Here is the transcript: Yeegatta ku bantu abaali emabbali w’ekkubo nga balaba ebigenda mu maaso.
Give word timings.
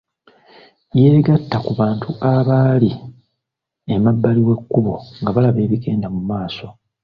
Yeegatta 0.99 1.57
ku 1.65 1.71
bantu 1.79 2.09
abaali 2.33 2.91
emabbali 3.93 4.39
w’ekkubo 4.47 4.93
nga 5.19 5.31
balaba 5.35 5.59
ebigenda 5.65 6.07
mu 6.15 6.21
maaso. 6.29 6.67